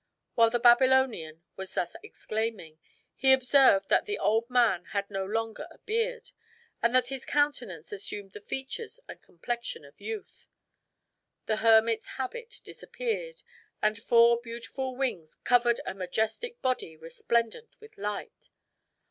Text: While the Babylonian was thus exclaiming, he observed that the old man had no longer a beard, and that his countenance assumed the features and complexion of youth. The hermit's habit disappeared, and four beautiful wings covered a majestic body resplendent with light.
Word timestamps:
While 0.33 0.49
the 0.49 0.57
Babylonian 0.57 1.43
was 1.55 1.75
thus 1.75 1.95
exclaiming, 2.01 2.79
he 3.15 3.31
observed 3.31 3.87
that 3.89 4.05
the 4.05 4.17
old 4.17 4.49
man 4.49 4.85
had 4.85 5.11
no 5.11 5.23
longer 5.23 5.67
a 5.69 5.77
beard, 5.77 6.31
and 6.81 6.95
that 6.95 7.09
his 7.09 7.23
countenance 7.23 7.91
assumed 7.91 8.31
the 8.31 8.41
features 8.41 8.99
and 9.07 9.21
complexion 9.21 9.85
of 9.85 10.01
youth. 10.01 10.49
The 11.45 11.57
hermit's 11.57 12.07
habit 12.17 12.61
disappeared, 12.63 13.43
and 13.79 14.01
four 14.01 14.41
beautiful 14.41 14.95
wings 14.95 15.35
covered 15.43 15.79
a 15.85 15.93
majestic 15.93 16.63
body 16.63 16.97
resplendent 16.97 17.75
with 17.79 17.95
light. 17.99 18.49